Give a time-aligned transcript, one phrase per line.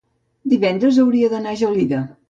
[0.53, 2.07] divendres hauria d'anar a Gelida.